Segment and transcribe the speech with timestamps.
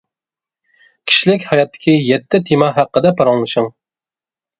[1.09, 3.69] كىشىلىك ھاياتتىكى يەتتە تېما ھەققىدە پاراڭلىشىڭ.